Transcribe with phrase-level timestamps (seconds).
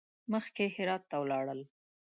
[0.31, 1.61] مخکې هرات ته ولاړل.